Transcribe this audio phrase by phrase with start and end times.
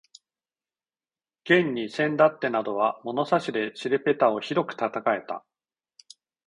[1.43, 5.45] 現にせんだってなどは物差しで尻ぺたをひどく叩かれた